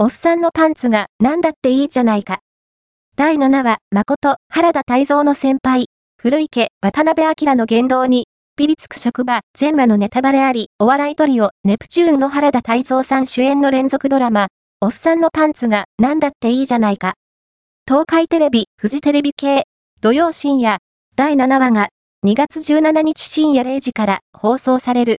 [0.00, 2.38] おっさんのパンツが何だっていいじゃないか。
[3.16, 5.86] 第7話、誠、原田泰造の先輩、
[6.22, 14.46] 古池、渡辺明の言動に、ピリつく職場、全話のネタバレあり、お笑いトリオ、ネプチューンの原田泰造さん主演の連続ドラマ、
[14.80, 17.14] おっさんのパンツが何だっていいじゃないか。
[17.88, 19.64] 東海テレビ、フジテレビ系、
[20.00, 20.78] 土曜深夜、
[21.16, 21.88] 第7話が
[22.24, 25.16] 2月17日深夜0時から放送される。